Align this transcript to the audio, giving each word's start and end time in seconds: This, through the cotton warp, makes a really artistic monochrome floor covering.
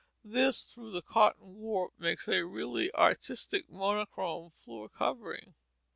This, 0.25 0.63
through 0.63 0.89
the 0.93 1.03
cotton 1.03 1.57
warp, 1.59 1.93
makes 1.99 2.27
a 2.27 2.41
really 2.43 2.91
artistic 2.95 3.69
monochrome 3.69 4.49
floor 4.49 4.89
covering. 4.89 5.53